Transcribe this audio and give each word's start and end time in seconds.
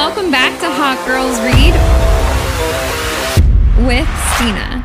welcome 0.00 0.30
back 0.30 0.58
to 0.58 0.66
Hot 0.66 0.96
Girls 1.06 1.38
Read 1.40 1.74
with 3.86 4.08
Stina. 4.32 4.82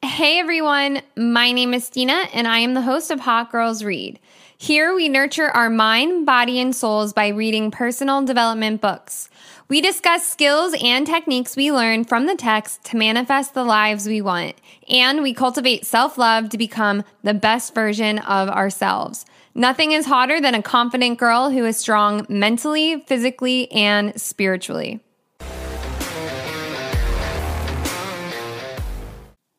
Hey 0.00 0.38
everyone, 0.38 1.02
my 1.16 1.50
name 1.50 1.74
is 1.74 1.84
Stina 1.84 2.28
and 2.32 2.46
I 2.46 2.60
am 2.60 2.74
the 2.74 2.82
host 2.82 3.10
of 3.10 3.18
Hot 3.18 3.50
Girls 3.50 3.82
Read. 3.82 4.20
Here 4.58 4.94
we 4.94 5.08
nurture 5.08 5.48
our 5.48 5.68
mind, 5.68 6.24
body, 6.24 6.60
and 6.60 6.74
souls 6.74 7.12
by 7.12 7.26
reading 7.28 7.72
personal 7.72 8.24
development 8.24 8.80
books. 8.80 9.28
We 9.70 9.80
discuss 9.80 10.26
skills 10.26 10.74
and 10.82 11.06
techniques 11.06 11.54
we 11.54 11.70
learn 11.70 12.02
from 12.02 12.26
the 12.26 12.34
text 12.34 12.82
to 12.86 12.96
manifest 12.96 13.54
the 13.54 13.62
lives 13.62 14.04
we 14.04 14.20
want, 14.20 14.56
and 14.88 15.22
we 15.22 15.32
cultivate 15.32 15.86
self 15.86 16.18
love 16.18 16.48
to 16.48 16.58
become 16.58 17.04
the 17.22 17.34
best 17.34 17.72
version 17.72 18.18
of 18.18 18.48
ourselves. 18.48 19.24
Nothing 19.54 19.92
is 19.92 20.06
hotter 20.06 20.40
than 20.40 20.56
a 20.56 20.62
confident 20.62 21.20
girl 21.20 21.50
who 21.50 21.64
is 21.64 21.76
strong 21.76 22.26
mentally, 22.28 23.04
physically, 23.06 23.70
and 23.70 24.20
spiritually. 24.20 24.98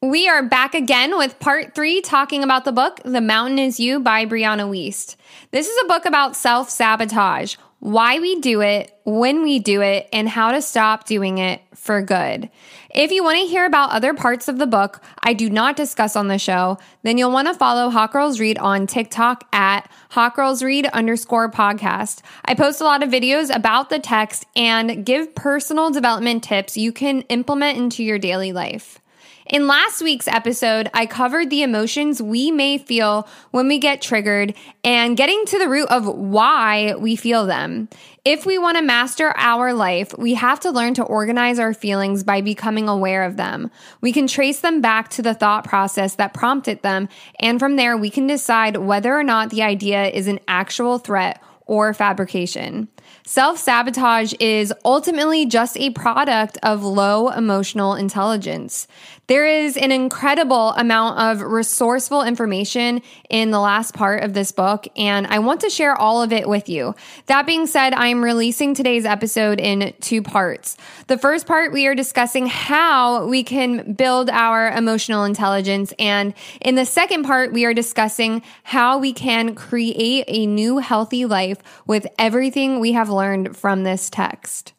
We 0.02 0.28
are 0.28 0.44
back 0.44 0.76
again 0.76 1.18
with 1.18 1.40
part 1.40 1.74
three, 1.74 2.02
talking 2.02 2.44
about 2.44 2.66
the 2.66 2.74
book 2.74 3.00
The 3.06 3.22
Mountain 3.22 3.60
Is 3.60 3.80
You 3.80 4.02
by 4.02 4.26
Brianna 4.26 4.70
Wiest. 4.70 5.16
This 5.52 5.70
is 5.70 5.84
a 5.86 5.88
book 5.88 6.04
about 6.04 6.36
self 6.36 6.70
sabotage, 6.70 7.56
why 7.82 8.20
we 8.20 8.40
do 8.40 8.62
it, 8.62 8.96
when 9.06 9.42
we 9.42 9.58
do 9.58 9.82
it, 9.82 10.08
and 10.14 10.30
how 10.30 10.52
to 10.52 10.62
stop 10.62 11.08
doing 11.08 11.40
it 11.40 11.62
for 11.74 12.00
good. 12.04 12.48
If 12.94 13.12
you 13.12 13.24
want 13.24 13.40
to 13.40 13.48
hear 13.48 13.66
about 13.66 13.90
other 13.90 14.14
parts 14.14 14.48
of 14.48 14.60
the 14.60 14.68
book 14.68 15.02
I 15.24 15.34
do 15.34 15.50
not 15.50 15.76
discuss 15.76 16.16
on 16.16 16.28
the 16.28 16.38
show, 16.38 16.78
then 17.02 17.18
you'll 17.18 17.32
want 17.32 17.48
to 17.48 17.56
follow 17.56 17.90
Hot 17.90 18.14
Girls 18.14 18.40
Read 18.40 18.60
on 18.60 18.86
TikTok 18.86 19.48
at 19.52 19.90
Hot 20.12 20.36
Girls 20.36 20.62
Read 20.62 20.86
underscore 20.88 21.50
podcast. 21.50 22.22
I 22.46 22.54
post 22.54 22.82
a 22.82 22.84
lot 22.84 23.02
of 23.02 23.10
videos 23.10 23.54
about 23.54 23.90
the 23.90 23.98
text 23.98 24.46
and 24.56 25.04
give 25.04 25.34
personal 25.34 25.90
development 25.90 26.44
tips 26.44 26.78
you 26.78 26.92
can 26.92 27.22
implement 27.24 27.80
into 27.80 28.04
your 28.04 28.20
daily 28.20 28.54
life. 28.54 29.01
In 29.48 29.66
last 29.66 30.04
week's 30.04 30.28
episode, 30.28 30.90
I 30.94 31.08
covered 31.08 31.50
the 31.50 31.64
emotions 31.64 32.22
we 32.22 32.52
may 32.52 32.78
feel 32.78 33.28
when 33.50 33.68
we 33.68 33.80
get 33.80 34.02
triggered 34.02 34.54
and 34.84 35.18
getting 35.18 35.44
to 35.46 35.58
the 35.58 35.68
root 35.68 35.90
of 35.90 36.06
why 36.06 36.94
we 36.96 37.16
feel 37.16 37.48
them. 37.48 37.90
If 38.24 38.46
we 38.46 38.60
want 38.60 38.78
to 38.78 38.84
master 38.84 39.34
our 39.36 39.74
life, 39.74 40.16
we 40.16 40.36
have 40.36 40.60
to 40.60 40.70
learn 40.70 40.94
to 40.94 41.04
organize 41.04 41.58
our 41.58 41.74
feelings 41.74 42.24
by 42.24 42.42
becoming 42.42 42.88
aware 42.88 43.24
of 43.24 43.36
them. 43.36 43.72
We 44.00 44.14
can 44.14 44.28
trace 44.28 44.60
them 44.60 44.80
back 44.80 45.10
to 45.10 45.24
the 45.24 45.34
thought 45.34 45.64
process 45.64 46.16
that 46.16 46.36
prompted 46.36 46.84
them, 46.84 47.10
and 47.40 47.58
from 47.58 47.78
there, 47.78 47.98
we 47.98 48.12
can 48.12 48.28
decide 48.28 48.78
whether 48.78 49.18
or 49.18 49.24
not 49.24 49.50
the 49.50 49.64
idea 49.64 50.06
is 50.06 50.28
an 50.28 50.40
actual 50.48 51.00
threat 51.00 51.42
or 51.72 51.94
fabrication. 51.94 52.90
Self 53.26 53.58
sabotage 53.58 54.34
is 54.42 54.74
ultimately 54.84 55.46
just 55.46 55.78
a 55.78 55.92
product 55.92 56.58
of 56.64 56.84
low 56.84 57.30
emotional 57.30 57.96
intelligence. 57.96 58.88
There 59.28 59.48
is 59.48 59.78
an 59.78 59.94
incredible 59.94 60.72
amount 60.72 61.20
of 61.20 61.42
resourceful 61.42 62.24
information 62.24 63.02
in 63.30 63.52
the 63.52 63.62
last 63.62 63.94
part 63.94 64.24
of 64.24 64.34
this 64.34 64.52
book, 64.52 64.86
and 64.98 65.26
I 65.28 65.40
want 65.40 65.62
to 65.62 65.70
share 65.70 65.96
all 65.96 66.22
of 66.22 66.34
it 66.34 66.50
with 66.50 66.68
you. 66.68 66.94
That 67.28 67.46
being 67.46 67.68
said, 67.68 67.94
I'm 67.94 68.22
releasing 68.22 68.74
today's 68.74 69.06
episode 69.06 69.62
in 69.62 69.94
two 70.02 70.22
parts. 70.22 70.76
The 71.08 71.18
first 71.18 71.48
part, 71.48 71.72
we 71.72 71.88
are 71.88 71.96
discussing 71.96 72.48
how 72.48 73.28
we 73.28 73.44
can 73.44 73.94
build 73.94 74.30
our 74.30 74.70
emotional 74.70 75.24
intelligence, 75.24 75.94
and 75.98 76.34
in 76.60 76.76
the 76.76 76.86
second 76.86 77.24
part, 77.24 77.54
we 77.54 77.64
are 77.64 77.74
discussing 77.74 78.42
how 78.64 78.98
we 78.98 79.14
can 79.14 79.56
create 79.56 80.26
a 80.28 80.46
new 80.46 80.80
healthy 80.80 81.24
life 81.24 81.61
with 81.86 82.08
everything 82.18 82.80
we 82.80 82.94
have 82.94 83.10
learned 83.10 83.56
from 83.56 83.84
this 83.84 84.10
text. 84.10 84.74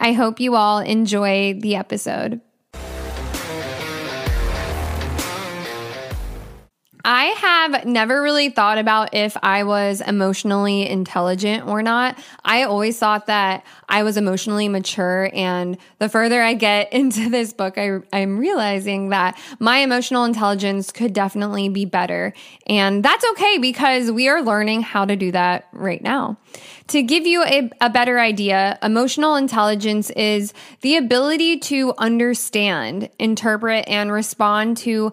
I 0.00 0.12
hope 0.12 0.40
you 0.40 0.54
all 0.54 0.78
enjoy 0.78 1.58
the 1.60 1.74
episode. 1.76 2.40
I 7.10 7.24
have 7.24 7.86
never 7.86 8.20
really 8.20 8.50
thought 8.50 8.76
about 8.76 9.14
if 9.14 9.34
I 9.42 9.64
was 9.64 10.02
emotionally 10.02 10.86
intelligent 10.86 11.66
or 11.66 11.80
not. 11.80 12.18
I 12.44 12.64
always 12.64 12.98
thought 12.98 13.28
that 13.28 13.64
I 13.88 14.02
was 14.02 14.18
emotionally 14.18 14.68
mature. 14.68 15.30
And 15.32 15.78
the 16.00 16.10
further 16.10 16.42
I 16.42 16.52
get 16.52 16.92
into 16.92 17.30
this 17.30 17.54
book, 17.54 17.78
I, 17.78 18.00
I'm 18.12 18.38
realizing 18.38 19.08
that 19.08 19.40
my 19.58 19.78
emotional 19.78 20.24
intelligence 20.24 20.92
could 20.92 21.14
definitely 21.14 21.70
be 21.70 21.86
better. 21.86 22.34
And 22.66 23.02
that's 23.02 23.24
okay 23.30 23.56
because 23.56 24.10
we 24.10 24.28
are 24.28 24.42
learning 24.42 24.82
how 24.82 25.06
to 25.06 25.16
do 25.16 25.32
that 25.32 25.66
right 25.72 26.02
now. 26.02 26.36
To 26.88 27.02
give 27.02 27.26
you 27.26 27.42
a, 27.42 27.70
a 27.80 27.88
better 27.88 28.18
idea, 28.18 28.78
emotional 28.82 29.36
intelligence 29.36 30.10
is 30.10 30.52
the 30.82 30.98
ability 30.98 31.58
to 31.60 31.94
understand, 31.96 33.08
interpret, 33.18 33.88
and 33.88 34.12
respond 34.12 34.76
to 34.78 35.12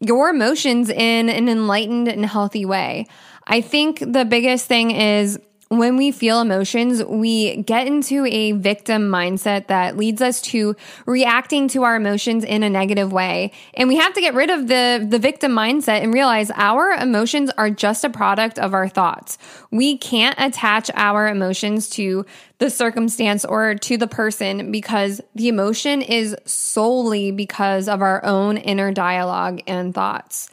your 0.00 0.28
emotions 0.28 0.90
in 0.90 1.28
an 1.28 1.48
enlightened 1.48 2.08
and 2.08 2.24
healthy 2.24 2.64
way. 2.64 3.06
I 3.46 3.60
think 3.60 4.00
the 4.00 4.24
biggest 4.24 4.66
thing 4.66 4.90
is 4.90 5.38
when 5.68 5.98
we 5.98 6.10
feel 6.10 6.40
emotions, 6.40 7.04
we 7.04 7.56
get 7.62 7.86
into 7.86 8.24
a 8.26 8.52
victim 8.52 9.10
mindset 9.10 9.66
that 9.66 9.98
leads 9.98 10.22
us 10.22 10.40
to 10.40 10.74
reacting 11.04 11.68
to 11.68 11.82
our 11.82 11.94
emotions 11.94 12.42
in 12.42 12.62
a 12.62 12.70
negative 12.70 13.12
way. 13.12 13.52
And 13.74 13.86
we 13.88 13.96
have 13.96 14.14
to 14.14 14.20
get 14.20 14.32
rid 14.32 14.48
of 14.48 14.68
the, 14.68 15.06
the 15.08 15.18
victim 15.18 15.52
mindset 15.52 16.02
and 16.02 16.14
realize 16.14 16.50
our 16.54 16.92
emotions 16.92 17.50
are 17.58 17.68
just 17.68 18.02
a 18.02 18.10
product 18.10 18.58
of 18.58 18.72
our 18.72 18.88
thoughts. 18.88 19.36
We 19.70 19.98
can't 19.98 20.36
attach 20.38 20.90
our 20.94 21.28
emotions 21.28 21.90
to 21.90 22.24
the 22.56 22.70
circumstance 22.70 23.44
or 23.44 23.74
to 23.74 23.98
the 23.98 24.06
person 24.08 24.72
because 24.72 25.20
the 25.34 25.48
emotion 25.48 26.00
is 26.00 26.34
solely 26.46 27.30
because 27.30 27.88
of 27.88 28.00
our 28.00 28.24
own 28.24 28.56
inner 28.56 28.90
dialogue 28.90 29.60
and 29.66 29.94
thoughts. 29.94 30.48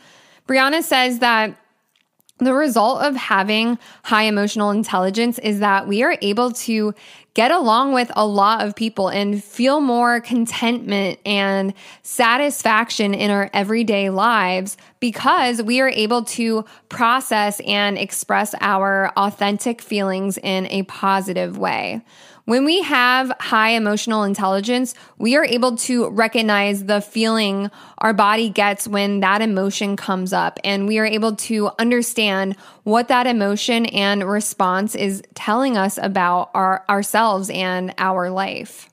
Brianna 0.47 0.83
says 0.83 1.19
that 1.19 1.57
the 2.39 2.53
result 2.53 3.01
of 3.01 3.15
having 3.15 3.79
high 4.03 4.23
emotional 4.23 4.71
intelligence 4.71 5.39
is 5.39 5.59
that 5.59 5.87
we 5.87 6.03
are 6.03 6.17
able 6.21 6.51
to 6.51 6.93
get 7.33 7.51
along 7.51 7.93
with 7.93 8.11
a 8.15 8.25
lot 8.25 8.65
of 8.65 8.75
people 8.75 9.07
and 9.07 9.41
feel 9.43 9.79
more 9.79 10.19
contentment 10.19 11.19
and 11.25 11.73
satisfaction 12.01 13.13
in 13.13 13.31
our 13.31 13.49
everyday 13.53 14.09
lives 14.09 14.75
because 14.99 15.61
we 15.61 15.79
are 15.79 15.89
able 15.89 16.23
to 16.23 16.65
process 16.89 17.61
and 17.61 17.97
express 17.97 18.53
our 18.59 19.11
authentic 19.15 19.81
feelings 19.81 20.37
in 20.37 20.65
a 20.67 20.83
positive 20.83 21.57
way. 21.57 22.01
When 22.45 22.63
we 22.63 22.83
have 22.83 23.31
high 23.39 23.71
emotional 23.71 24.23
intelligence, 24.23 24.93
we 25.17 25.35
are 25.35 25.43
able 25.43 25.77
to 25.77 26.09
recognize 26.09 26.85
the 26.85 27.01
feeling 27.01 27.71
our 27.97 28.13
body 28.13 28.49
gets 28.49 28.87
when 28.87 29.21
that 29.21 29.41
emotion 29.41 29.95
comes 29.95 30.31
up. 30.31 30.59
And 30.63 30.87
we 30.87 30.99
are 30.99 31.07
able 31.07 31.35
to 31.37 31.71
understand 31.79 32.55
what 32.83 33.07
that 33.07 33.25
emotion 33.25 33.87
and 33.87 34.23
response 34.23 34.93
is 34.93 35.23
telling 35.33 35.75
us 35.75 35.97
about 35.99 36.51
our, 36.53 36.85
ourselves 36.87 37.49
and 37.49 37.95
our 37.97 38.29
life. 38.29 38.89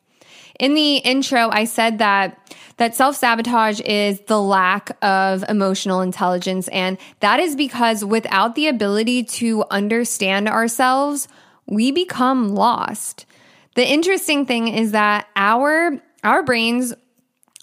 In 0.59 0.73
the 0.73 0.97
intro, 0.97 1.51
I 1.51 1.65
said 1.65 1.99
that 1.99 2.39
that 2.79 2.95
self-sabotage 2.95 3.81
is 3.83 4.19
the 4.21 4.41
lack 4.41 4.97
of 5.05 5.45
emotional 5.47 6.01
intelligence 6.01 6.69
and 6.69 6.97
that 7.21 7.39
is 7.39 7.55
because 7.55 8.03
without 8.03 8.55
the 8.55 8.69
ability 8.69 9.25
to 9.25 9.65
understand 9.71 10.49
ourselves, 10.49 11.29
we 11.67 11.93
become 11.93 12.55
lost. 12.55 13.27
The 13.75 13.89
interesting 13.89 14.47
thing 14.47 14.69
is 14.69 14.93
that 14.93 15.29
our 15.37 15.99
our 16.25 16.43
brains 16.43 16.95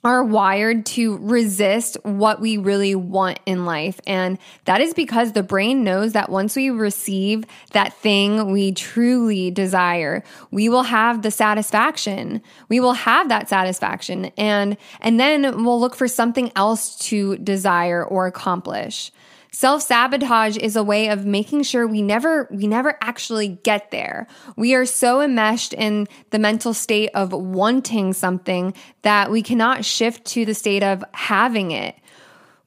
are 0.03 0.23
wired 0.23 0.85
to 0.85 1.17
resist 1.17 1.97
what 2.03 2.39
we 2.39 2.57
really 2.57 2.95
want 2.95 3.37
in 3.45 3.65
life. 3.65 3.99
And 4.07 4.37
that 4.63 4.79
is 4.79 4.93
because 4.93 5.33
the 5.33 5.43
brain 5.43 5.83
knows 5.83 6.13
that 6.13 6.29
once 6.29 6.55
we 6.55 6.69
receive 6.69 7.43
that 7.73 7.93
thing 7.95 8.51
we 8.51 8.71
truly 8.71 9.51
desire, 9.51 10.23
we 10.51 10.69
will 10.69 10.83
have 10.83 11.21
the 11.21 11.31
satisfaction. 11.31 12.41
We 12.69 12.79
will 12.79 12.93
have 12.93 13.27
that 13.29 13.49
satisfaction 13.49 14.31
and 14.37 14.77
and 15.01 15.19
then 15.19 15.65
we'll 15.65 15.79
look 15.79 15.95
for 15.95 16.07
something 16.07 16.51
else 16.55 16.97
to 17.09 17.37
desire 17.37 18.03
or 18.03 18.25
accomplish. 18.25 19.11
Self-sabotage 19.51 20.57
is 20.57 20.75
a 20.75 20.83
way 20.83 21.09
of 21.09 21.25
making 21.25 21.63
sure 21.63 21.87
we 21.87 22.03
never 22.03 22.47
we 22.51 22.67
never 22.67 22.97
actually 23.01 23.47
get 23.47 23.89
there. 23.89 24.27
We 24.55 24.75
are 24.75 24.85
so 24.85 25.21
enmeshed 25.21 25.73
in 25.73 26.07
the 26.29 26.37
mental 26.37 26.73
state 26.73 27.09
of 27.15 27.33
wanting 27.33 28.13
something 28.13 28.75
that 29.01 29.31
we 29.31 29.41
cannot 29.41 29.85
shift 29.85 30.25
to 30.25 30.45
the 30.45 30.53
state 30.53 30.83
of 30.83 31.03
having 31.13 31.71
it. 31.71 31.95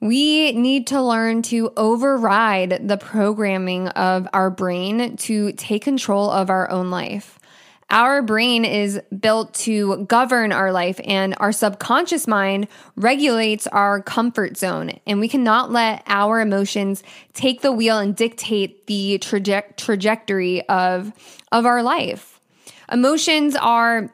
We 0.01 0.51
need 0.51 0.87
to 0.87 1.01
learn 1.01 1.43
to 1.43 1.71
override 1.77 2.89
the 2.89 2.97
programming 2.97 3.87
of 3.87 4.27
our 4.33 4.49
brain 4.49 5.15
to 5.15 5.53
take 5.53 5.83
control 5.83 6.29
of 6.29 6.49
our 6.49 6.69
own 6.69 6.91
life. 6.91 7.39
Our 7.89 8.21
brain 8.21 8.65
is 8.65 8.99
built 9.19 9.53
to 9.55 10.05
govern 10.05 10.51
our 10.51 10.71
life, 10.71 10.99
and 11.03 11.35
our 11.39 11.51
subconscious 11.51 12.27
mind 12.27 12.67
regulates 12.95 13.67
our 13.67 14.01
comfort 14.01 14.57
zone. 14.57 14.99
And 15.05 15.19
we 15.19 15.27
cannot 15.27 15.71
let 15.71 16.03
our 16.07 16.41
emotions 16.41 17.03
take 17.33 17.61
the 17.61 17.71
wheel 17.71 17.99
and 17.99 18.15
dictate 18.15 18.87
the 18.87 19.19
traje- 19.19 19.75
trajectory 19.77 20.67
of, 20.69 21.11
of 21.51 21.65
our 21.65 21.83
life. 21.83 22.39
Emotions 22.91 23.55
are, 23.55 24.11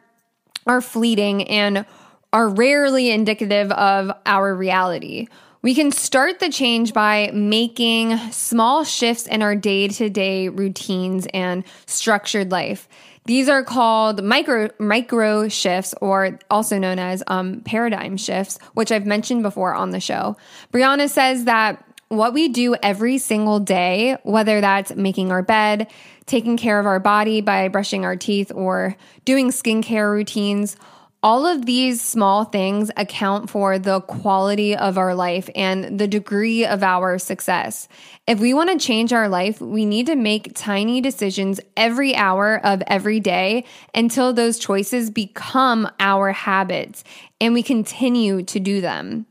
are 0.68 0.82
fleeting 0.82 1.48
and 1.48 1.86
are 2.34 2.50
rarely 2.50 3.10
indicative 3.10 3.72
of 3.72 4.12
our 4.26 4.54
reality. 4.54 5.28
We 5.62 5.76
can 5.76 5.92
start 5.92 6.40
the 6.40 6.50
change 6.50 6.94
by 6.94 7.32
making 7.34 8.18
small 8.32 8.86
shifts 8.86 9.28
in 9.28 9.42
our 9.42 9.56
day 9.56 9.90
to 9.90 10.10
day 10.10 10.48
routines 10.48 11.28
and 11.34 11.66
structured 11.86 12.50
life. 12.50 12.88
These 13.30 13.48
are 13.48 13.64
called 13.64 14.24
micro 14.24 14.70
micro 14.80 15.50
shifts, 15.50 15.94
or 16.02 16.40
also 16.50 16.80
known 16.80 16.98
as 16.98 17.22
um, 17.28 17.62
paradigm 17.62 18.18
shifts, 18.18 18.58
which 18.74 18.92
I've 18.92 19.06
mentioned 19.06 19.44
before 19.44 19.76
on 19.76 19.92
the 19.92 20.00
show. 20.00 20.36
Brianna 20.74 21.08
says 21.08 21.44
that 21.44 21.86
what 22.08 22.34
we 22.34 22.48
do 22.48 22.76
every 22.82 23.20
single 23.20 23.60
day, 23.60 24.18
whether 24.24 24.62
that's 24.62 24.96
making 24.96 25.32
our 25.32 25.44
bed, 25.44 25.92
taking 26.26 26.58
care 26.58 26.80
of 26.80 26.88
our 26.88 27.00
body 27.00 27.42
by 27.42 27.68
brushing 27.68 28.04
our 28.04 28.16
teeth, 28.16 28.52
or 28.52 28.98
doing 29.26 29.52
skincare 29.52 30.12
routines, 30.12 30.76
all 31.22 31.46
of 31.46 31.66
these 31.66 32.02
small 32.02 32.46
things 32.46 32.90
account 32.96 33.50
for 33.50 33.78
the 33.78 34.00
quality 34.02 34.76
of 34.76 34.98
our 34.98 35.14
life 35.14 35.50
and 35.54 36.00
the 36.00 36.08
degree 36.08 36.66
of 36.66 36.82
our 36.82 37.20
success. 37.20 37.90
If 38.26 38.40
we 38.40 38.54
want 38.54 38.70
to 38.70 38.86
change 38.86 39.12
our 39.12 39.28
life, 39.28 39.60
we 39.60 39.86
need 39.86 40.06
to 40.06 40.16
make 40.16 40.54
tiny 40.56 41.02
decisions 41.02 41.60
every 41.76 42.16
hour 42.16 42.66
of 42.66 42.82
every 42.88 43.20
day 43.20 43.66
until 43.94 44.32
those 44.32 44.60
choices 44.60 45.10
become 45.10 45.90
our 46.00 46.32
habits 46.32 47.04
and 47.42 47.54
we 47.54 47.64
continue 47.64 48.44
to 48.44 48.60
do 48.60 48.80
them. 48.80 49.26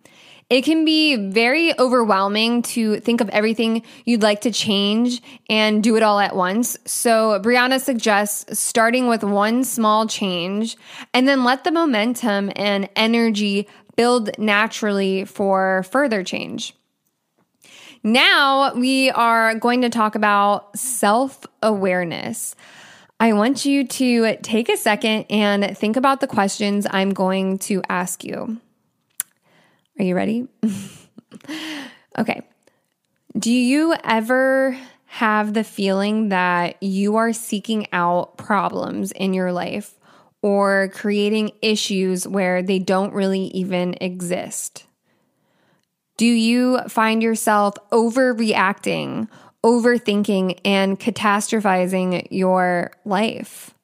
It 0.51 0.65
can 0.65 0.87
be 0.87 1.15
very 1.15 1.79
overwhelming 1.79 2.63
to 2.63 3.01
think 3.01 3.21
of 3.21 3.29
everything 3.29 3.83
you'd 4.07 4.23
like 4.23 4.41
to 4.43 4.51
change 4.51 5.21
and 5.51 5.83
do 5.83 5.97
it 5.97 6.03
all 6.03 6.19
at 6.19 6.35
once. 6.35 6.79
So, 6.87 7.39
Brianna 7.41 7.79
suggests 7.81 8.59
starting 8.59 9.09
with 9.09 9.23
one 9.23 9.63
small 9.63 10.07
change 10.07 10.79
and 11.13 11.29
then 11.29 11.45
let 11.45 11.65
the 11.65 11.71
momentum 11.71 12.51
and 12.57 12.89
energy 12.97 13.69
build 13.95 14.31
naturally 14.39 15.27
for 15.27 15.83
further 15.91 16.25
change. 16.25 16.75
Now, 18.03 18.73
we 18.73 19.11
are 19.11 19.55
going 19.57 19.83
to 19.83 19.91
talk 19.91 20.15
about 20.15 20.79
self 20.79 21.45
awareness. 21.63 22.55
I 23.21 23.35
want 23.35 23.67
you 23.67 23.87
to 23.87 24.37
take 24.37 24.71
a 24.71 24.77
second 24.79 25.27
and 25.29 25.77
think 25.77 25.97
about 25.97 26.21
the 26.21 26.29
questions 26.29 26.87
I'm 26.89 27.11
going 27.11 27.59
to 27.59 27.83
ask 27.91 28.25
you. 28.25 28.59
Are 29.99 30.05
you 30.05 30.15
ready? 30.15 30.47
okay. 32.19 32.43
Do 33.37 33.53
you 33.53 33.95
ever 34.05 34.79
have 35.07 35.55
the 35.55 35.65
feeling 35.65 36.29
that 36.29 36.81
you 36.83 37.17
are 37.17 37.33
seeking 37.33 37.87
out 37.93 38.37
problems 38.37 39.13
in 39.13 39.35
your 39.35 39.53
life 39.53 39.95
or 40.43 40.91
creating 40.95 41.53
issues 41.63 42.27
where 42.27 42.63
they 42.63 42.79
don't 42.79 43.13
really 43.13 43.47
even 43.49 43.95
exist? 44.01 44.85
Do 46.17 46.27
you 46.27 46.81
find 46.89 47.23
yourself 47.23 47.75
overreacting, 47.91 49.29
overthinking, 49.65 50.61
and 50.65 50.99
catastrophizing 50.99 52.27
your 52.31 52.93
life? 53.05 53.75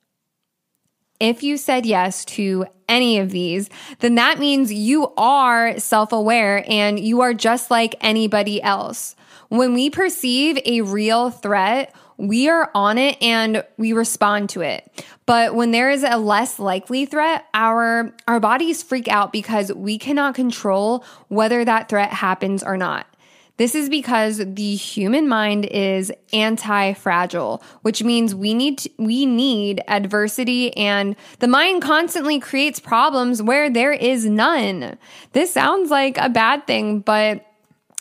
If 1.25 1.43
you 1.43 1.57
said 1.57 1.87
yes 1.87 2.23
to 2.27 2.67
any 2.87 3.19
of 3.19 3.31
these, 3.31 3.71
then 4.01 4.17
that 4.17 4.39
means 4.39 4.71
you 4.71 5.11
are 5.17 5.79
self 5.81 6.13
aware 6.13 6.63
and 6.69 7.01
you 7.01 7.23
are 7.23 7.33
just 7.33 7.71
like 7.71 7.95
anybody 8.03 8.63
else. 8.63 9.17
When 9.49 9.73
we 9.73 9.89
perceive 9.89 10.59
a 10.67 10.83
real 10.83 11.31
threat, 11.31 11.95
we 12.19 12.51
are 12.51 12.71
on 12.75 12.99
it 12.99 13.17
and 13.23 13.65
we 13.79 13.95
respond 13.95 14.51
to 14.51 14.61
it. 14.61 15.03
But 15.25 15.55
when 15.55 15.71
there 15.71 15.91
is 15.91 16.03
a 16.03 16.19
less 16.19 16.59
likely 16.59 17.07
threat, 17.07 17.47
our 17.55 18.13
our 18.29 18.39
bodies 18.39 18.83
freak 18.83 19.09
out 19.09 19.33
because 19.33 19.73
we 19.73 19.97
cannot 19.97 20.35
control 20.35 21.07
whether 21.29 21.65
that 21.65 21.89
threat 21.89 22.11
happens 22.11 22.63
or 22.63 22.77
not. 22.77 23.07
This 23.57 23.77
is 23.77 23.89
because 23.89 24.39
the 24.39 24.75
human 24.75 25.29
mind 25.29 25.65
is 25.67 26.13
anti-fragile, 26.33 27.63
which 27.83 28.03
means 28.03 28.35
we 28.35 28.53
need 28.53 28.79
to, 28.79 28.91
we 28.99 29.27
need 29.27 29.81
adversity 29.87 30.77
and 30.77 31.15
the 31.39 31.47
mind 31.47 31.81
constantly 31.81 32.41
creates 32.41 32.81
problems 32.81 33.41
where 33.41 33.71
there 33.71 33.93
is 33.93 34.27
none. 34.27 34.99
This 35.33 35.53
sounds 35.53 35.91
like 35.91 36.19
a 36.19 36.29
bad 36.29 36.67
thing, 36.67 36.99
but 36.99 37.47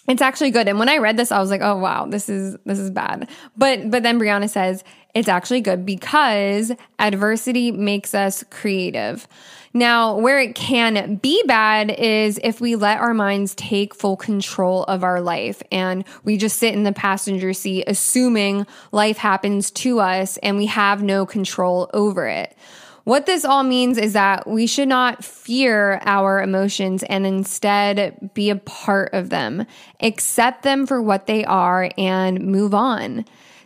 it's 0.08 0.22
actually 0.22 0.52
good. 0.52 0.68
And 0.68 0.80
when 0.80 0.90
I 0.90 0.98
read 0.98 1.18
this, 1.18 1.32
I 1.32 1.40
was 1.40 1.50
like, 1.50 1.62
"Oh 1.62 1.78
wow, 1.78 2.08
this 2.08 2.28
is 2.28 2.58
this 2.66 2.80
is 2.80 2.90
bad." 2.92 3.30
But 3.56 3.90
but 3.90 4.04
then 4.04 4.20
Brianna 4.20 4.50
says 4.50 4.84
it's 5.14 5.28
actually 5.28 5.62
good 5.62 5.86
because 5.86 6.72
adversity 6.98 7.72
makes 7.72 8.16
us 8.16 8.44
creative. 8.50 9.28
Now, 9.76 10.18
where 10.18 10.40
it 10.40 10.54
can 10.54 11.16
be 11.16 11.42
bad 11.48 11.90
is 11.92 12.40
if 12.44 12.62
we 12.62 12.76
let 12.76 13.00
our 13.00 13.14
minds 13.14 13.56
take 13.56 13.96
full 13.96 14.16
control 14.16 14.84
of 14.84 15.04
our 15.04 15.20
life 15.20 15.64
and 15.72 16.04
we 16.24 16.38
just 16.38 16.58
sit 16.58 16.74
in 16.74 16.84
the 16.84 16.92
passenger 16.92 17.54
seat 17.54 17.86
assuming 17.88 18.68
life 18.92 19.18
happens 19.18 19.72
to 19.72 20.00
us 20.00 20.38
and 20.38 20.58
we 20.58 20.68
have 20.68 21.02
no 21.02 21.26
control 21.26 21.90
over 21.94 22.28
it. 22.28 22.56
What 23.04 23.26
this 23.26 23.44
all 23.44 23.64
means 23.64 23.98
is 23.98 24.14
that 24.14 24.48
we 24.48 24.66
should 24.66 24.88
not 24.88 25.26
fear 25.26 26.00
our 26.06 26.42
emotions 26.42 27.04
and 27.04 27.26
instead 27.26 28.32
be 28.34 28.50
a 28.50 28.56
part 28.56 29.14
of 29.14 29.30
them, 29.30 29.66
accept 30.00 30.64
them 30.64 30.88
for 30.88 31.02
what 31.02 31.28
they 31.28 31.44
are, 31.44 31.90
and 31.98 32.40
move 32.46 32.74
on. 32.74 33.26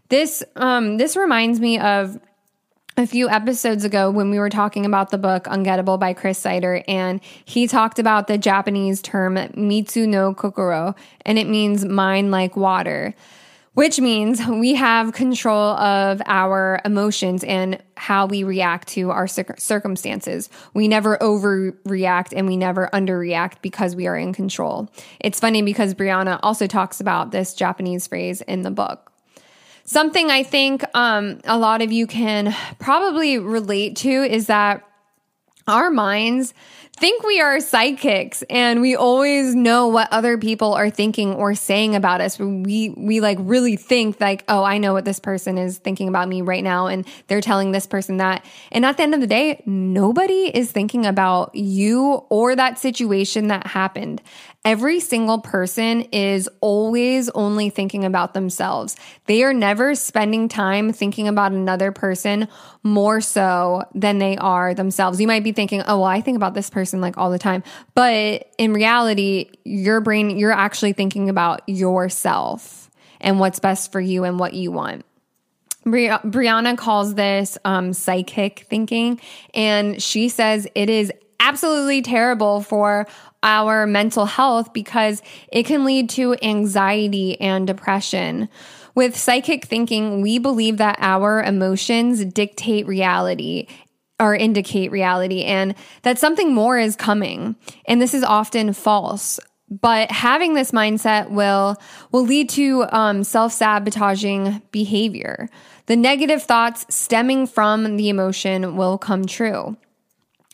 This 0.09 0.43
um, 0.55 0.97
this 0.97 1.17
reminds 1.17 1.59
me 1.59 1.79
of 1.79 2.19
a 2.95 3.05
few 3.05 3.29
episodes 3.29 3.83
ago 3.83 4.09
when 4.09 4.31
we 4.31 4.39
were 4.39 4.49
talking 4.49 4.85
about 4.85 5.11
the 5.11 5.17
book 5.17 5.43
Ungettable 5.43 5.99
by 5.99 6.13
Chris 6.13 6.39
Sider, 6.39 6.83
and 6.87 7.21
he 7.45 7.67
talked 7.67 7.99
about 7.99 8.27
the 8.27 8.37
Japanese 8.37 9.01
term 9.01 9.35
Mizu 9.35 10.07
no 10.07 10.33
Kokoro, 10.33 10.95
and 11.25 11.37
it 11.37 11.47
means 11.47 11.83
mind 11.83 12.31
like 12.31 12.55
water, 12.55 13.13
which 13.73 13.99
means 13.99 14.43
we 14.47 14.75
have 14.75 15.11
control 15.11 15.75
of 15.75 16.21
our 16.25 16.79
emotions 16.85 17.43
and 17.43 17.83
how 17.97 18.25
we 18.25 18.43
react 18.43 18.87
to 18.87 19.11
our 19.11 19.27
circumstances. 19.27 20.49
We 20.73 20.87
never 20.87 21.17
overreact 21.17 22.33
and 22.33 22.47
we 22.47 22.55
never 22.55 22.89
underreact 22.93 23.61
because 23.61 23.95
we 23.95 24.07
are 24.07 24.17
in 24.17 24.33
control. 24.33 24.89
It's 25.19 25.39
funny 25.39 25.61
because 25.61 25.93
Brianna 25.93 26.39
also 26.41 26.65
talks 26.65 27.01
about 27.01 27.31
this 27.31 27.53
Japanese 27.53 28.07
phrase 28.07 28.41
in 28.41 28.61
the 28.61 28.71
book. 28.71 29.11
Something 29.89 30.29
I 30.29 30.43
think 30.43 30.83
um, 30.93 31.39
a 31.45 31.57
lot 31.57 31.81
of 31.81 31.93
you 31.93 32.07
can 32.07 32.53
probably 32.77 33.37
relate 33.37 33.95
to 33.97 34.09
is 34.09 34.47
that 34.47 34.85
our 35.65 35.89
minds 35.89 36.53
think 36.97 37.23
we 37.23 37.39
are 37.39 37.59
psychics 37.59 38.43
and 38.49 38.81
we 38.81 38.95
always 38.95 39.53
know 39.53 39.87
what 39.87 40.11
other 40.11 40.37
people 40.37 40.73
are 40.73 40.89
thinking 40.89 41.33
or 41.35 41.53
saying 41.53 41.95
about 41.95 42.21
us. 42.21 42.39
We 42.39 42.89
we 42.97 43.21
like 43.21 43.37
really 43.41 43.75
think 43.75 44.19
like, 44.19 44.43
"Oh, 44.47 44.63
I 44.63 44.79
know 44.79 44.93
what 44.93 45.05
this 45.05 45.19
person 45.19 45.57
is 45.57 45.77
thinking 45.77 46.07
about 46.07 46.27
me 46.27 46.41
right 46.41 46.63
now 46.63 46.87
and 46.87 47.05
they're 47.27 47.41
telling 47.41 47.71
this 47.71 47.85
person 47.85 48.17
that." 48.17 48.43
And 48.71 48.83
at 48.85 48.97
the 48.97 49.03
end 49.03 49.13
of 49.13 49.21
the 49.21 49.27
day, 49.27 49.61
nobody 49.65 50.51
is 50.53 50.71
thinking 50.71 51.05
about 51.05 51.53
you 51.53 52.23
or 52.29 52.55
that 52.55 52.79
situation 52.79 53.47
that 53.47 53.67
happened. 53.67 54.21
Every 54.65 54.99
single 54.99 55.39
person 55.39 56.01
is 56.11 56.49
always 56.59 57.29
only 57.29 57.69
thinking 57.69 58.03
about 58.03 58.33
themselves. 58.33 58.97
They 59.25 59.43
are 59.43 59.53
never 59.53 59.95
spending 59.95 60.49
time 60.49 60.91
thinking 60.91 61.29
about 61.29 61.53
another 61.53 61.93
person 61.93 62.49
more 62.83 63.21
so 63.21 63.83
than 63.93 64.17
they 64.17 64.35
are 64.35 64.73
themselves. 64.73 65.21
You 65.21 65.27
might 65.27 65.43
be 65.43 65.53
thinking, 65.53 65.83
oh, 65.87 65.99
well, 65.99 66.09
I 66.09 66.19
think 66.19 66.35
about 66.35 66.53
this 66.53 66.69
person 66.69 66.86
like 66.93 67.17
all 67.17 67.31
the 67.31 67.39
time. 67.39 67.63
But 67.93 68.51
in 68.57 68.73
reality, 68.73 69.51
your 69.63 70.01
brain, 70.01 70.37
you're 70.37 70.51
actually 70.51 70.93
thinking 70.93 71.29
about 71.29 71.61
yourself 71.67 72.89
and 73.19 73.39
what's 73.39 73.59
best 73.59 73.91
for 73.91 73.99
you 73.99 74.23
and 74.23 74.39
what 74.39 74.53
you 74.53 74.71
want. 74.71 75.05
Bri- 75.83 76.09
Brianna 76.09 76.77
calls 76.77 77.15
this 77.15 77.57
um, 77.63 77.93
psychic 77.93 78.65
thinking, 78.69 79.19
and 79.53 80.01
she 80.01 80.29
says 80.29 80.67
it 80.75 80.89
is 80.89 81.11
absolutely 81.39 82.01
terrible 82.01 82.61
for 82.61 83.07
our 83.43 83.85
mental 83.87 84.25
health 84.25 84.73
because 84.73 85.21
it 85.51 85.63
can 85.63 85.85
lead 85.85 86.09
to 86.09 86.35
anxiety 86.41 87.39
and 87.39 87.67
depression. 87.67 88.49
With 88.95 89.15
psychic 89.15 89.65
thinking, 89.65 90.21
we 90.21 90.39
believe 90.39 90.77
that 90.77 90.97
our 90.99 91.43
emotions 91.43 92.25
dictate 92.25 92.87
reality 92.87 93.67
or 94.19 94.35
indicate 94.35 94.91
reality 94.91 95.43
and 95.43 95.75
that 96.01 96.17
something 96.17 96.53
more 96.53 96.77
is 96.77 96.95
coming. 96.95 97.55
And 97.85 98.01
this 98.01 98.13
is 98.13 98.23
often 98.23 98.73
false. 98.73 99.39
but 99.69 100.09
having 100.11 100.53
this 100.53 100.71
mindset 100.71 101.29
will 101.29 101.75
will 102.11 102.23
lead 102.23 102.49
to 102.49 102.85
um, 102.91 103.23
self-sabotaging 103.23 104.61
behavior 104.71 105.49
the 105.87 105.95
negative 105.95 106.43
thoughts 106.43 106.85
stemming 106.89 107.47
from 107.47 107.97
the 107.97 108.09
emotion 108.09 108.77
will 108.77 108.97
come 108.97 109.25
true 109.25 109.75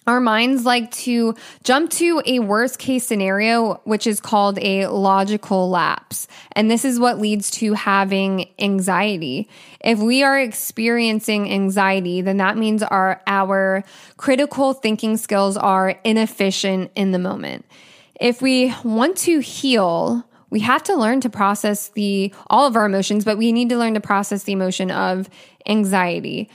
our 0.05 0.19
minds 0.19 0.65
like 0.65 0.91
to 0.91 1.35
jump 1.63 1.89
to 1.91 2.21
a 2.25 2.39
worst 2.39 2.79
case 2.79 3.05
scenario, 3.05 3.75
which 3.85 4.05
is 4.05 4.19
called 4.19 4.59
a 4.59 4.87
logical 4.87 5.69
lapse. 5.69 6.27
And 6.53 6.69
this 6.69 6.83
is 6.83 6.99
what 6.99 7.19
leads 7.19 7.49
to 7.51 7.73
having 7.73 8.49
anxiety. 8.59 9.47
If 9.79 9.99
we 9.99 10.23
are 10.23 10.39
experiencing 10.39 11.51
anxiety, 11.51 12.21
then 12.21 12.37
that 12.37 12.57
means 12.57 12.83
our, 12.83 13.21
our 13.27 13.83
critical 14.17 14.73
thinking 14.73 15.17
skills 15.17 15.57
are 15.57 15.95
inefficient 16.03 16.91
in 16.95 17.11
the 17.11 17.19
moment. 17.19 17.65
If 18.19 18.41
we 18.41 18.73
want 18.83 19.17
to 19.19 19.39
heal, 19.39 20.25
we 20.49 20.59
have 20.59 20.83
to 20.83 20.95
learn 20.95 21.19
to 21.21 21.29
process 21.29 21.89
the 21.89 22.33
all 22.47 22.67
of 22.67 22.75
our 22.75 22.85
emotions, 22.85 23.25
but 23.25 23.37
we 23.37 23.51
need 23.51 23.69
to 23.69 23.77
learn 23.77 23.95
to 23.95 23.99
process 23.99 24.43
the 24.43 24.51
emotion 24.51 24.91
of 24.91 25.29
anxiety. 25.65 26.49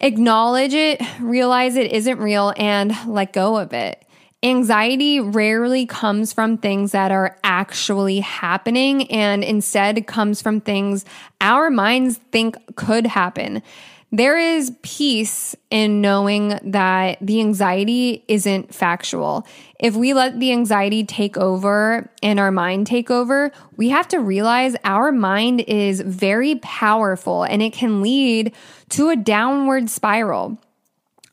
Acknowledge 0.00 0.74
it, 0.74 1.00
realize 1.20 1.76
it 1.76 1.92
isn't 1.92 2.18
real, 2.18 2.52
and 2.56 2.94
let 3.06 3.32
go 3.32 3.56
of 3.56 3.72
it. 3.72 4.04
Anxiety 4.42 5.18
rarely 5.18 5.84
comes 5.84 6.32
from 6.32 6.58
things 6.58 6.92
that 6.92 7.10
are 7.10 7.36
actually 7.42 8.20
happening 8.20 9.10
and 9.10 9.42
instead 9.42 10.06
comes 10.06 10.40
from 10.40 10.60
things 10.60 11.04
our 11.40 11.70
minds 11.70 12.18
think 12.30 12.56
could 12.76 13.04
happen. 13.04 13.62
There 14.10 14.38
is 14.38 14.72
peace 14.80 15.54
in 15.70 16.00
knowing 16.00 16.58
that 16.64 17.18
the 17.20 17.40
anxiety 17.40 18.24
isn't 18.26 18.74
factual. 18.74 19.46
If 19.78 19.96
we 19.96 20.14
let 20.14 20.40
the 20.40 20.50
anxiety 20.50 21.04
take 21.04 21.36
over 21.36 22.10
and 22.22 22.40
our 22.40 22.50
mind 22.50 22.86
take 22.86 23.10
over, 23.10 23.52
we 23.76 23.90
have 23.90 24.08
to 24.08 24.18
realize 24.18 24.76
our 24.82 25.12
mind 25.12 25.60
is 25.60 26.00
very 26.00 26.56
powerful 26.56 27.42
and 27.42 27.60
it 27.60 27.74
can 27.74 28.00
lead 28.00 28.54
to 28.90 29.10
a 29.10 29.16
downward 29.16 29.90
spiral. 29.90 30.58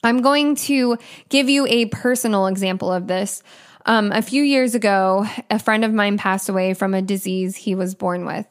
I'm 0.03 0.21
going 0.21 0.55
to 0.55 0.97
give 1.29 1.47
you 1.47 1.65
a 1.67 1.85
personal 1.85 2.47
example 2.47 2.91
of 2.91 3.07
this. 3.07 3.41
Um, 3.85 4.11
a 4.11 4.21
few 4.21 4.43
years 4.43 4.75
ago, 4.75 5.25
a 5.49 5.59
friend 5.59 5.85
of 5.85 5.93
mine 5.93 6.17
passed 6.17 6.49
away 6.49 6.73
from 6.73 6.93
a 6.93 7.01
disease 7.01 7.55
he 7.55 7.73
was 7.73 7.95
born 7.95 8.25
with. 8.25 8.45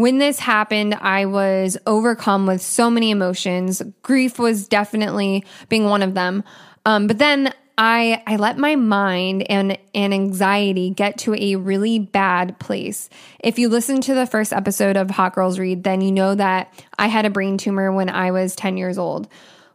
When 0.00 0.18
this 0.18 0.38
happened, 0.38 0.94
I 0.94 1.26
was 1.26 1.76
overcome 1.86 2.46
with 2.46 2.62
so 2.62 2.90
many 2.90 3.10
emotions. 3.10 3.82
Grief 4.02 4.38
was 4.38 4.68
definitely 4.68 5.44
being 5.68 5.84
one 5.84 6.02
of 6.02 6.14
them. 6.14 6.44
Um, 6.84 7.06
but 7.06 7.18
then 7.18 7.52
I 7.78 8.22
I 8.26 8.36
let 8.36 8.58
my 8.58 8.74
mind 8.74 9.48
and 9.48 9.78
and 9.94 10.12
anxiety 10.12 10.90
get 10.90 11.18
to 11.18 11.34
a 11.34 11.56
really 11.56 12.00
bad 12.00 12.58
place. 12.58 13.08
If 13.38 13.58
you 13.58 13.68
listen 13.68 14.00
to 14.02 14.14
the 14.14 14.26
first 14.26 14.52
episode 14.52 14.96
of 14.96 15.10
Hot 15.10 15.34
Girls 15.34 15.58
Read, 15.58 15.84
then 15.84 16.00
you 16.00 16.10
know 16.10 16.34
that 16.34 16.74
I 16.98 17.06
had 17.06 17.24
a 17.24 17.30
brain 17.30 17.56
tumor 17.56 17.92
when 17.92 18.08
I 18.08 18.32
was 18.32 18.56
10 18.56 18.76
years 18.76 18.98
old. 18.98 19.28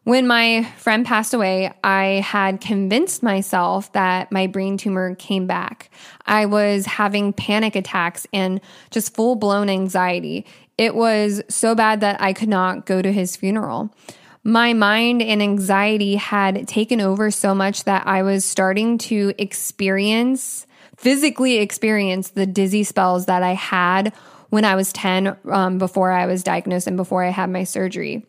When 0.06 0.28
my 0.28 0.66
friend 0.78 1.06
passed 1.06 1.34
away, 1.34 1.72
I 1.82 2.22
had 2.26 2.60
convinced 2.60 3.24
myself 3.24 3.92
that 3.94 4.34
my 4.34 4.48
brain 4.48 4.76
tumor 4.76 5.16
came 5.16 5.48
back. 5.48 5.90
I 6.26 6.46
was 6.46 6.86
having 6.86 7.32
panic 7.32 7.78
attacks 7.78 8.28
and 8.34 8.60
just 8.92 9.16
full 9.16 9.36
blown 9.38 9.70
anxiety. 9.70 10.46
It 10.78 10.94
was 10.94 11.42
so 11.48 11.74
bad 11.74 12.02
that 12.02 12.20
I 12.22 12.34
could 12.34 12.50
not 12.50 12.86
go 12.86 13.02
to 13.02 13.14
his 13.14 13.38
funeral. 13.38 13.96
My 14.44 14.74
mind 14.74 15.22
and 15.22 15.42
anxiety 15.42 16.16
had 16.16 16.68
taken 16.68 17.00
over 17.00 17.32
so 17.32 17.56
much 17.56 17.86
that 17.86 18.06
I 18.06 18.24
was 18.24 18.44
starting 18.44 18.98
to 19.00 19.34
experience, 19.38 20.68
physically 20.98 21.60
experience 21.60 22.32
the 22.32 22.46
dizzy 22.46 22.84
spells 22.84 23.28
that 23.28 23.42
I 23.42 23.54
had 23.54 24.14
when 24.50 24.66
I 24.66 24.76
was 24.76 24.92
10 24.92 25.38
um, 25.50 25.78
before 25.78 26.12
I 26.12 26.26
was 26.26 26.44
diagnosed 26.44 26.88
and 26.88 26.98
before 26.98 27.24
I 27.24 27.30
had 27.30 27.50
my 27.50 27.64
surgery. 27.64 28.26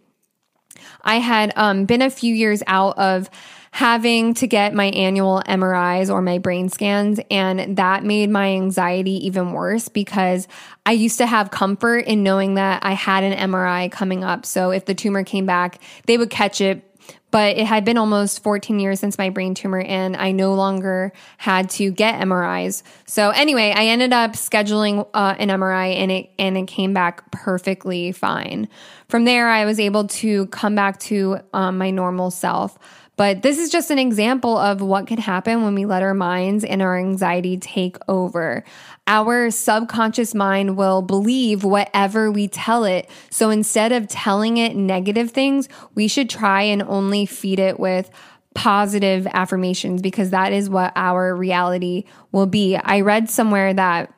I 1.02 1.16
had 1.16 1.52
um, 1.56 1.84
been 1.84 2.02
a 2.02 2.10
few 2.10 2.34
years 2.34 2.62
out 2.66 2.98
of 2.98 3.30
having 3.74 4.34
to 4.34 4.46
get 4.46 4.72
my 4.72 4.84
annual 4.84 5.42
MRIs 5.48 6.08
or 6.08 6.22
my 6.22 6.38
brain 6.38 6.68
scans. 6.68 7.18
And 7.28 7.76
that 7.76 8.04
made 8.04 8.30
my 8.30 8.52
anxiety 8.52 9.26
even 9.26 9.52
worse 9.52 9.88
because 9.88 10.46
I 10.86 10.92
used 10.92 11.18
to 11.18 11.26
have 11.26 11.50
comfort 11.50 12.04
in 12.06 12.22
knowing 12.22 12.54
that 12.54 12.84
I 12.84 12.92
had 12.92 13.24
an 13.24 13.50
MRI 13.50 13.90
coming 13.90 14.22
up. 14.22 14.46
So 14.46 14.70
if 14.70 14.84
the 14.84 14.94
tumor 14.94 15.24
came 15.24 15.44
back, 15.44 15.80
they 16.06 16.16
would 16.16 16.30
catch 16.30 16.60
it 16.60 16.88
but 17.34 17.56
it 17.56 17.66
had 17.66 17.84
been 17.84 17.98
almost 17.98 18.44
14 18.44 18.78
years 18.78 19.00
since 19.00 19.18
my 19.18 19.28
brain 19.28 19.54
tumor 19.54 19.80
and 19.80 20.16
I 20.16 20.30
no 20.30 20.54
longer 20.54 21.12
had 21.36 21.68
to 21.70 21.90
get 21.90 22.20
MRIs. 22.20 22.84
So 23.06 23.30
anyway, 23.30 23.72
I 23.74 23.86
ended 23.86 24.12
up 24.12 24.34
scheduling 24.34 25.04
uh, 25.12 25.34
an 25.36 25.48
MRI 25.48 25.96
and 25.96 26.12
it 26.12 26.30
and 26.38 26.56
it 26.56 26.68
came 26.68 26.94
back 26.94 27.28
perfectly 27.32 28.12
fine. 28.12 28.68
From 29.08 29.24
there, 29.24 29.48
I 29.48 29.64
was 29.64 29.80
able 29.80 30.06
to 30.06 30.46
come 30.46 30.76
back 30.76 31.00
to 31.00 31.40
um, 31.52 31.76
my 31.76 31.90
normal 31.90 32.30
self. 32.30 32.78
But 33.16 33.42
this 33.42 33.58
is 33.58 33.70
just 33.70 33.90
an 33.90 33.98
example 33.98 34.56
of 34.56 34.80
what 34.80 35.06
can 35.06 35.18
happen 35.18 35.62
when 35.62 35.74
we 35.74 35.86
let 35.86 36.02
our 36.02 36.14
minds 36.14 36.64
and 36.64 36.82
our 36.82 36.98
anxiety 36.98 37.56
take 37.56 37.96
over. 38.08 38.64
Our 39.06 39.50
subconscious 39.50 40.34
mind 40.34 40.76
will 40.76 41.02
believe 41.02 41.62
whatever 41.62 42.30
we 42.30 42.48
tell 42.48 42.84
it. 42.84 43.08
So 43.30 43.50
instead 43.50 43.92
of 43.92 44.08
telling 44.08 44.56
it 44.56 44.74
negative 44.74 45.30
things, 45.30 45.68
we 45.94 46.08
should 46.08 46.30
try 46.30 46.62
and 46.62 46.82
only 46.82 47.26
feed 47.26 47.58
it 47.58 47.78
with 47.78 48.10
positive 48.54 49.26
affirmations 49.32 50.00
because 50.00 50.30
that 50.30 50.52
is 50.52 50.70
what 50.70 50.92
our 50.94 51.34
reality 51.34 52.04
will 52.32 52.46
be. 52.46 52.76
I 52.76 53.00
read 53.00 53.28
somewhere 53.28 53.74
that 53.74 54.13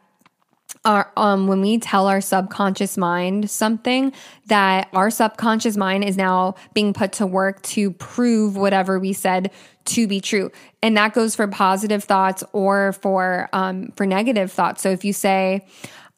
our, 0.87 1.13
um, 1.17 1.49
when 1.49 1.61
we 1.61 1.79
tell 1.79 2.07
our 2.07 2.21
subconscious 2.23 2.97
mind 2.97 3.51
something, 3.51 4.13
that 4.47 4.89
our 4.95 5.11
subconscious 5.11 5.77
mind 5.77 6.05
is 6.05 6.17
now 6.17 6.55
being 6.73 6.95
put 6.95 7.13
to 7.15 7.27
work 7.27 7.61
to 7.63 7.91
prove 7.91 8.57
whatever 8.57 8.99
we 8.99 9.13
said 9.13 9.51
to 9.87 10.07
be 10.07 10.21
true, 10.21 10.51
and 10.83 10.97
that 10.97 11.13
goes 11.13 11.37
for 11.37 11.47
positive 11.49 12.05
thoughts 12.05 12.43
or 12.53 12.93
for 12.95 13.49
um, 13.53 13.93
for 13.97 14.07
negative 14.07 14.51
thoughts. 14.51 14.83
So 14.83 14.91
if 14.91 15.05
you 15.05 15.13
say, 15.13 15.67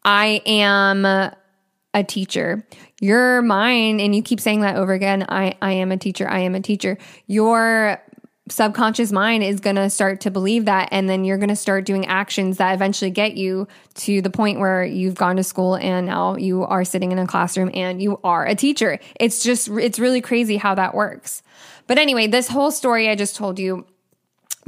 "I 0.05 0.43
am 0.47 1.05
a 1.05 2.05
teacher," 2.07 2.67
your 3.01 3.43
mind, 3.43 4.01
and 4.01 4.15
you 4.15 4.23
keep 4.23 4.41
saying 4.41 4.61
that 4.61 4.77
over 4.77 4.93
again, 4.93 5.25
"I 5.29 5.55
I 5.61 5.73
am 5.73 5.93
a 5.93 5.97
teacher. 5.97 6.29
I 6.29 6.41
am 6.41 6.55
a 6.55 6.61
teacher." 6.61 6.99
Your 7.27 8.01
subconscious 8.51 9.13
mind 9.13 9.43
is 9.43 9.61
going 9.61 9.77
to 9.77 9.91
start 9.91 10.21
to 10.23 10.31
believe 10.31 10.65
that 10.67 10.89
and 10.93 11.09
then 11.09 11.25
you're 11.25 11.39
going 11.39 11.49
to 11.49 11.57
start 11.57 11.85
doing 11.85 12.07
actions 12.07 12.57
that 12.59 12.75
eventually 12.75 13.11
get 13.11 13.37
you 13.37 13.67
to 13.95 14.23
the 14.23 14.31
point 14.31 14.59
where 14.59 14.85
you've 14.85 15.15
gone 15.15 15.37
to 15.37 15.45
school 15.45 15.77
and 15.77 16.07
now 16.07 16.37
you 16.37 16.63
are 16.65 16.85
sitting 16.85 17.13
in 17.13 17.19
a 17.19 17.27
classroom 17.27 17.71
and 17.75 18.03
you 18.03 18.19
are 18.25 18.47
a 18.47 18.55
teacher 18.55 18.99
it's 19.19 19.43
just 19.43 19.69
it's 19.69 19.99
really 19.99 20.21
crazy 20.21 20.57
how 20.57 20.75
that 20.75 20.95
works 20.95 21.43
but 21.87 21.99
anyway 21.99 22.27
this 22.27 22.49
whole 22.49 22.71
story 22.71 23.09
i 23.09 23.15
just 23.15 23.37
told 23.37 23.59
you 23.59 23.87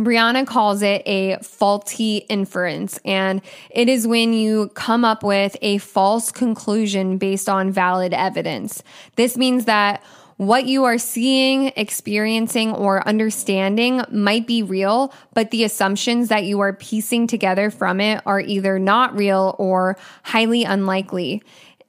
Brianna 0.01 0.47
calls 0.47 0.81
it 0.81 1.03
a 1.05 1.37
faulty 1.43 2.19
inference, 2.31 2.99
and 3.05 3.43
it 3.69 3.87
is 3.87 4.07
when 4.07 4.33
you 4.33 4.69
come 4.71 5.05
up 5.05 5.23
with 5.23 5.59
a 5.61 5.77
false 5.79 6.33
conclusion 6.33 7.19
based 7.19 7.51
on 7.51 7.71
valid 7.71 8.15
evidence. 8.15 8.83
This 9.17 9.37
means 9.37 9.67
that 9.67 10.03
what 10.41 10.65
you 10.65 10.85
are 10.85 10.97
seeing, 10.97 11.71
experiencing, 11.77 12.73
or 12.73 13.07
understanding 13.07 14.03
might 14.11 14.47
be 14.47 14.63
real, 14.63 15.13
but 15.35 15.51
the 15.51 15.65
assumptions 15.65 16.31
that 16.31 16.45
you 16.45 16.61
are 16.61 16.73
piecing 16.73 17.27
together 17.27 17.69
from 17.69 18.01
it 18.01 18.23
are 18.25 18.41
either 18.41 18.79
not 18.79 19.15
real 19.15 19.55
or 19.59 19.99
highly 20.23 20.65
unlikely. 20.65 21.43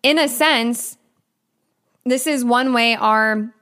In 0.03 0.19
a 0.19 0.27
sense, 0.27 0.97
this 2.03 2.27
is 2.27 2.43
one 2.43 2.73
way 2.73 2.93
our 2.95 3.53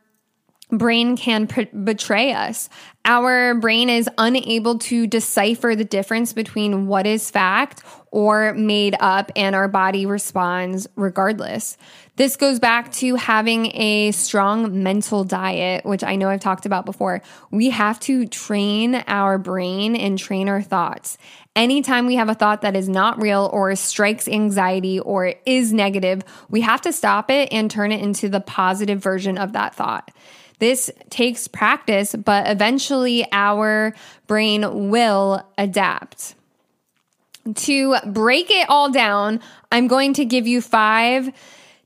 brain 0.72 1.16
can 1.18 1.46
pr- 1.46 1.62
betray 1.84 2.34
us. 2.34 2.68
Our 3.06 3.54
brain 3.54 3.90
is 3.90 4.10
unable 4.18 4.80
to 4.80 5.06
decipher 5.06 5.76
the 5.76 5.86
difference 5.86 6.34
between 6.34 6.88
what 6.88 7.06
is 7.06 7.30
fact 7.30 7.84
or 8.10 8.54
made 8.56 8.96
up, 9.00 9.32
and 9.36 9.56
our 9.56 9.68
body 9.68 10.08
responds 10.08 10.88
regardless. 10.96 11.78
This 12.20 12.36
goes 12.36 12.60
back 12.60 12.92
to 12.96 13.16
having 13.16 13.68
a 13.68 14.12
strong 14.12 14.84
mental 14.84 15.24
diet, 15.24 15.86
which 15.86 16.04
I 16.04 16.18
know 16.18 16.28
I've 16.28 16.42
talked 16.42 16.66
about 16.66 16.84
before. 16.86 17.22
We 17.50 17.70
have 17.70 17.98
to 18.02 18.28
train 18.28 18.96
our 19.08 19.38
brain 19.38 19.96
and 19.96 20.20
train 20.20 20.50
our 20.50 20.62
thoughts. 20.62 21.18
Anytime 21.56 22.08
we 22.08 22.16
have 22.16 22.28
a 22.28 22.34
thought 22.34 22.64
that 22.64 22.76
is 22.76 22.90
not 22.90 23.22
real 23.22 23.50
or 23.54 23.74
strikes 23.78 24.28
anxiety 24.28 25.00
or 25.00 25.34
is 25.46 25.72
negative, 25.72 26.24
we 26.50 26.60
have 26.60 26.82
to 26.82 26.92
stop 26.92 27.32
it 27.32 27.54
and 27.54 27.72
turn 27.72 27.94
it 27.94 28.02
into 28.02 28.28
the 28.28 28.42
positive 28.42 29.02
version 29.02 29.38
of 29.38 29.54
that 29.54 29.74
thought. 29.74 30.12
This 30.60 30.92
takes 31.10 31.48
practice, 31.48 32.14
but 32.16 32.50
eventually 32.50 33.26
our 33.32 33.96
brain 34.28 34.90
will 34.90 35.42
adapt. 35.58 36.36
To 37.56 37.96
break 38.08 38.52
it 38.52 38.70
all 38.70 38.92
down, 38.92 39.40
I'm 39.72 39.88
going 39.88 40.16
to 40.16 40.26
give 40.26 40.48
you 40.48 40.60
five 40.60 41.32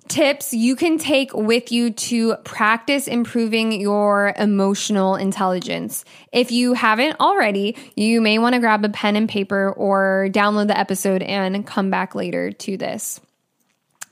tips 0.07 0.53
you 0.53 0.75
can 0.75 0.97
take 0.97 1.33
with 1.33 1.71
you 1.71 1.91
to 1.91 2.35
practice 2.43 3.07
improving 3.07 3.79
your 3.79 4.33
emotional 4.37 5.15
intelligence. 5.15 6.05
If 6.31 6.51
you 6.51 6.73
haven't 6.73 7.19
already, 7.19 7.77
you 7.95 8.21
may 8.21 8.39
want 8.39 8.53
to 8.53 8.59
grab 8.59 8.83
a 8.85 8.89
pen 8.89 9.15
and 9.15 9.29
paper 9.29 9.71
or 9.71 10.27
download 10.31 10.67
the 10.67 10.77
episode 10.77 11.23
and 11.23 11.65
come 11.65 11.89
back 11.89 12.15
later 12.15 12.51
to 12.51 12.77
this. 12.77 13.21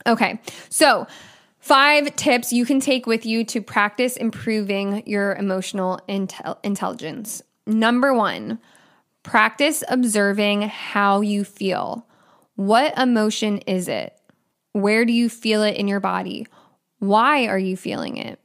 Okay, 0.07 0.39
so 0.69 1.07
five 1.59 2.15
tips 2.15 2.51
you 2.51 2.65
can 2.65 2.79
take 2.79 3.05
with 3.05 3.25
you 3.25 3.43
to 3.45 3.61
practice 3.61 4.17
improving 4.17 5.03
your 5.05 5.35
emotional 5.35 5.99
intel- 6.09 6.57
intelligence. 6.63 7.41
Number 7.67 8.13
one, 8.13 8.59
practice 9.23 9.83
observing 9.87 10.63
how 10.63 11.21
you 11.21 11.43
feel. 11.43 12.07
What 12.55 12.97
emotion 12.97 13.59
is 13.59 13.87
it? 13.87 14.17
Where 14.73 15.05
do 15.05 15.13
you 15.13 15.29
feel 15.29 15.63
it 15.63 15.75
in 15.75 15.87
your 15.87 15.99
body? 15.99 16.47
Why 16.99 17.47
are 17.47 17.59
you 17.59 17.75
feeling 17.75 18.17
it? 18.17 18.39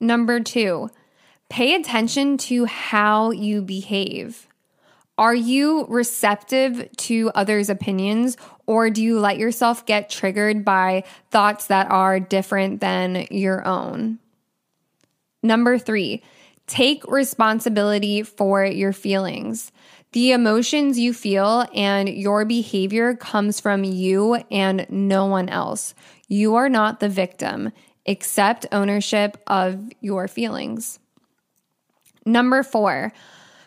Number 0.00 0.40
two, 0.40 0.90
pay 1.48 1.74
attention 1.74 2.36
to 2.38 2.66
how 2.66 3.30
you 3.30 3.62
behave. 3.62 4.48
Are 5.16 5.34
you 5.34 5.86
receptive 5.88 6.88
to 6.96 7.30
others' 7.34 7.70
opinions 7.70 8.36
or 8.66 8.90
do 8.90 9.02
you 9.02 9.20
let 9.20 9.38
yourself 9.38 9.86
get 9.86 10.10
triggered 10.10 10.64
by 10.64 11.04
thoughts 11.30 11.68
that 11.68 11.90
are 11.90 12.18
different 12.18 12.80
than 12.80 13.26
your 13.30 13.66
own? 13.66 14.18
Number 15.42 15.78
three, 15.78 16.22
take 16.66 17.06
responsibility 17.06 18.22
for 18.22 18.64
your 18.64 18.92
feelings. 18.92 19.70
The 20.14 20.30
emotions 20.30 20.96
you 20.96 21.12
feel 21.12 21.66
and 21.74 22.08
your 22.08 22.44
behavior 22.44 23.16
comes 23.16 23.58
from 23.58 23.82
you 23.82 24.36
and 24.48 24.86
no 24.88 25.26
one 25.26 25.48
else. 25.48 25.92
You 26.28 26.54
are 26.54 26.68
not 26.68 27.00
the 27.00 27.08
victim. 27.08 27.72
Accept 28.06 28.64
ownership 28.70 29.36
of 29.48 29.90
your 30.00 30.28
feelings. 30.28 31.00
Number 32.24 32.62
four, 32.62 33.12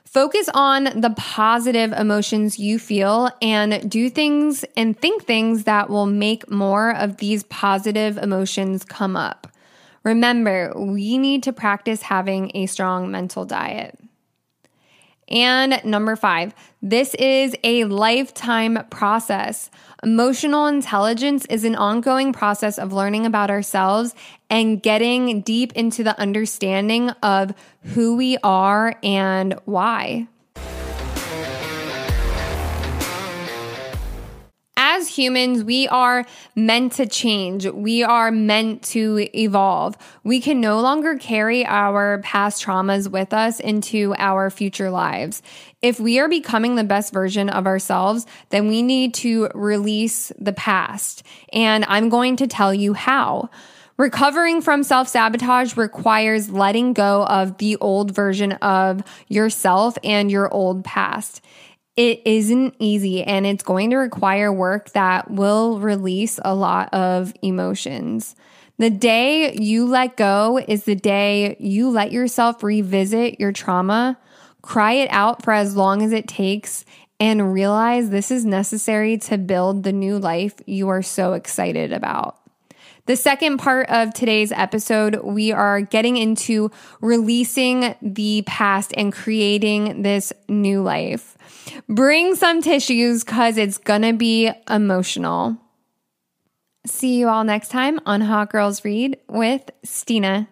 focus 0.05 0.49
on 0.53 0.85
the 0.85 1.13
positive 1.17 1.91
emotions 1.91 2.57
you 2.57 2.79
feel 2.79 3.29
and 3.41 3.91
do 3.91 4.09
things 4.09 4.63
and 4.77 4.97
think 4.97 5.25
things 5.25 5.65
that 5.65 5.89
will 5.89 6.05
make 6.05 6.49
more 6.49 6.95
of 6.95 7.17
these 7.17 7.43
positive 7.43 8.17
emotions 8.17 8.85
come 8.85 9.17
up. 9.17 9.51
Remember, 10.05 10.71
we 10.77 11.17
need 11.17 11.43
to 11.43 11.51
practice 11.51 12.03
having 12.03 12.51
a 12.55 12.67
strong 12.67 13.11
mental 13.11 13.43
diet. 13.43 13.99
And 15.29 15.81
number 15.83 16.15
five, 16.15 16.53
this 16.81 17.13
is 17.15 17.55
a 17.63 17.83
lifetime 17.85 18.85
process. 18.89 19.69
Emotional 20.03 20.67
intelligence 20.67 21.45
is 21.45 21.63
an 21.63 21.75
ongoing 21.75 22.31
process 22.31 22.77
of 22.77 22.93
learning 22.93 23.25
about 23.25 23.49
ourselves 23.49 24.15
and 24.49 24.81
getting 24.81 25.41
deep 25.41 25.73
into 25.73 26.03
the 26.03 26.17
understanding 26.19 27.09
of 27.23 27.53
who 27.81 28.15
we 28.15 28.37
are 28.43 28.95
and 29.03 29.53
why. 29.65 30.27
As 34.97 35.07
humans, 35.07 35.63
we 35.63 35.87
are 35.87 36.25
meant 36.55 36.93
to 36.93 37.05
change. 37.05 37.67
We 37.67 38.03
are 38.03 38.31
meant 38.31 38.81
to 38.83 39.27
evolve. 39.37 39.95
We 40.23 40.41
can 40.41 40.59
no 40.59 40.81
longer 40.81 41.17
carry 41.17 41.65
our 41.65 42.19
past 42.23 42.63
traumas 42.63 43.09
with 43.09 43.31
us 43.31 43.59
into 43.59 44.15
our 44.17 44.49
future 44.49 44.89
lives. 44.89 45.43
If 45.81 45.99
we 45.99 46.19
are 46.19 46.27
becoming 46.27 46.75
the 46.75 46.83
best 46.83 47.13
version 47.13 47.49
of 47.49 47.67
ourselves, 47.67 48.25
then 48.49 48.67
we 48.67 48.81
need 48.81 49.13
to 49.15 49.49
release 49.53 50.31
the 50.39 50.53
past. 50.53 51.21
And 51.53 51.85
I'm 51.87 52.09
going 52.09 52.35
to 52.37 52.47
tell 52.47 52.73
you 52.73 52.93
how. 52.93 53.49
Recovering 53.97 54.61
from 54.61 54.83
self 54.83 55.07
sabotage 55.07 55.75
requires 55.75 56.49
letting 56.49 56.93
go 56.93 57.23
of 57.25 57.57
the 57.57 57.77
old 57.77 58.13
version 58.13 58.53
of 58.53 59.01
yourself 59.27 59.97
and 60.03 60.29
your 60.29 60.51
old 60.53 60.83
past 60.83 61.41
it 61.97 62.21
isn't 62.25 62.75
easy 62.77 63.23
and 63.23 63.45
it's 63.45 63.63
going 63.63 63.89
to 63.89 63.97
require 63.97 64.53
work 64.53 64.91
that 64.91 65.31
will 65.31 65.79
release 65.79 66.39
a 66.45 66.53
lot 66.53 66.93
of 66.93 67.33
emotions. 67.41 68.35
The 68.77 68.91
day 68.91 69.53
you 69.53 69.87
let 69.87 70.15
go 70.15 70.59
is 70.59 70.83
the 70.83 70.95
day 70.95 71.57
you 71.59 71.89
let 71.89 72.11
yourself 72.11 72.61
revisit 72.61 73.39
your 73.39 73.51
trauma, 73.51 74.19
cry 74.61 74.93
it 74.93 75.09
out 75.11 75.43
for 75.43 75.51
as 75.51 75.75
long 75.75 76.03
as 76.03 76.11
it 76.11 76.27
takes, 76.27 76.85
and 77.19 77.51
realize 77.51 78.11
this 78.11 78.29
is 78.29 78.45
necessary 78.45 79.17
to 79.17 79.39
build 79.39 79.81
the 79.81 79.91
new 79.91 80.19
life 80.19 80.53
you 80.67 80.89
are 80.89 81.01
so 81.01 81.33
excited 81.33 81.91
about. 81.91 82.37
The 83.07 83.15
second 83.15 83.59
part 83.59 83.89
of 83.89 84.13
today's 84.13 84.51
episode, 84.51 85.21
we 85.23 85.53
are 85.53 85.79
getting 85.79 86.17
into 86.17 86.71
releasing 86.99 87.95
the 88.01 88.43
past 88.45 88.93
and 88.97 89.13
creating 89.13 90.01
this 90.01 90.33
new 90.49 90.81
life. 90.81 91.37
Bring 91.87 92.35
some 92.35 92.61
tissues 92.61 93.23
because 93.23 93.57
it's 93.57 93.77
going 93.77 94.01
to 94.01 94.11
be 94.11 94.51
emotional. 94.69 95.55
See 96.85 97.17
you 97.17 97.29
all 97.29 97.45
next 97.45 97.69
time 97.69 98.01
on 98.05 98.19
Hot 98.19 98.49
Girls 98.51 98.83
Read 98.83 99.17
with 99.29 99.71
Stina. 99.85 100.49